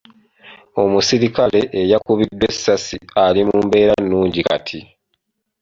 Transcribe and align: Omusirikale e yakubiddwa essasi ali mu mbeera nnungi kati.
Omusirikale 0.83 1.59
e 1.79 1.81
yakubiddwa 1.91 2.45
essasi 2.51 2.97
ali 3.23 3.41
mu 3.49 3.57
mbeera 3.65 3.93
nnungi 4.03 4.41
kati. 4.47 4.79